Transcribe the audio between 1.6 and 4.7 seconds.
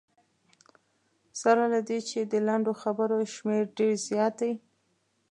له دې چې د لنډو خبرو شمېر ډېر زیات دی.